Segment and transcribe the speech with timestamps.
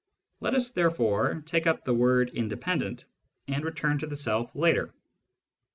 [0.39, 3.05] Let us therefore take up the word "independent,"
[3.47, 4.95] and return to the Self later.